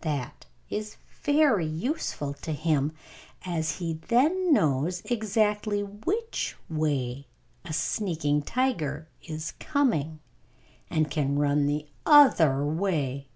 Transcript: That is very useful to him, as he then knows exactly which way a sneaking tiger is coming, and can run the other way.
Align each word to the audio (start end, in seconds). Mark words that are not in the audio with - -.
That 0.00 0.44
is 0.70 0.96
very 1.22 1.64
useful 1.64 2.34
to 2.34 2.50
him, 2.50 2.90
as 3.44 3.76
he 3.76 4.00
then 4.08 4.52
knows 4.52 5.02
exactly 5.04 5.84
which 5.84 6.56
way 6.68 7.28
a 7.64 7.72
sneaking 7.72 8.42
tiger 8.42 9.06
is 9.22 9.52
coming, 9.60 10.18
and 10.90 11.08
can 11.08 11.38
run 11.38 11.66
the 11.68 11.86
other 12.04 12.64
way. 12.66 13.28